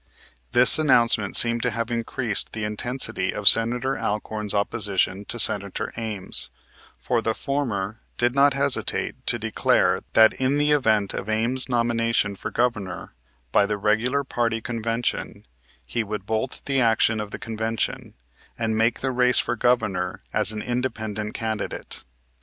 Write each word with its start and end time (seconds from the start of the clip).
This 0.53 0.79
announcement 0.79 1.37
seemed 1.37 1.61
to 1.61 1.69
have 1.69 1.91
increased 1.91 2.53
the 2.53 2.63
intensity 2.63 3.31
of 3.31 3.47
Senator 3.47 3.99
Alcorn's 3.99 4.55
opposition 4.55 5.25
to 5.25 5.37
Senator 5.37 5.93
Ames, 5.95 6.49
for 6.97 7.21
the 7.21 7.35
former 7.35 7.99
did 8.17 8.33
not 8.33 8.55
hesitate 8.55 9.23
to 9.27 9.37
declare 9.37 10.01
that 10.13 10.33
in 10.33 10.57
the 10.57 10.71
event 10.71 11.13
of 11.13 11.29
Ames' 11.29 11.69
nomination 11.69 12.35
for 12.35 12.49
Governor 12.49 13.13
by 13.51 13.67
the 13.67 13.77
regular 13.77 14.23
party 14.23 14.59
convention 14.59 15.45
he 15.85 16.03
would 16.03 16.25
bolt 16.25 16.63
the 16.65 16.79
action 16.81 17.19
of 17.19 17.29
the 17.29 17.37
convention, 17.37 18.15
and 18.57 18.75
make 18.75 19.01
the 19.01 19.11
race 19.11 19.37
for 19.37 19.55
Governor 19.55 20.23
as 20.33 20.51
an 20.51 20.63
independent 20.63 21.35
candidate. 21.35 22.05